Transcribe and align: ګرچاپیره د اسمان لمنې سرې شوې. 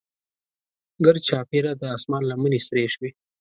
ګرچاپیره 1.05 1.71
د 1.81 1.83
اسمان 1.95 2.23
لمنې 2.31 2.59
سرې 2.67 2.85
شوې. 2.93 3.09